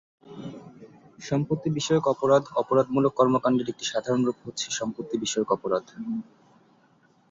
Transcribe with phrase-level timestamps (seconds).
[1.19, 5.85] সম্পত্তি বিষয়ক অপরাধ অপরাধমূলক কর্মকান্ডের একটি সাধারণ রূপ হচ্ছে সম্পত্তি বিষয়ক অপরাধ।